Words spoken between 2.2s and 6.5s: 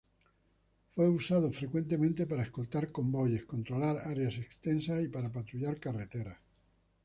para escoltar convoyes, controlar áreas extensas y para patrullar carreteras.